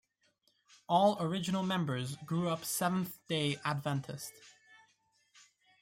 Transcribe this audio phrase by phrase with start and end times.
[0.89, 4.33] All original members grew up Seventh-day Adventist.